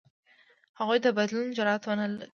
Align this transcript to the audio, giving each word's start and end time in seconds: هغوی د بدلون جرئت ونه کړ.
هغوی 0.79 0.99
د 1.01 1.07
بدلون 1.17 1.47
جرئت 1.57 1.83
ونه 1.85 2.05
کړ. 2.09 2.19